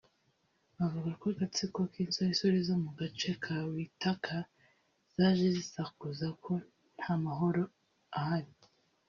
Bavuga 0.77 1.09
ko 1.19 1.25
agatsiko 1.33 1.79
k’insoresore 1.91 2.57
zo 2.67 2.75
mu 2.83 2.91
gace 2.99 3.31
ka 3.43 3.55
Waithaka 3.69 4.37
zaje 5.15 5.45
zisakuza 5.57 6.27
ko 6.43 6.53
nta 6.95 7.13
mahoro 7.25 7.63
ahari 8.19 8.53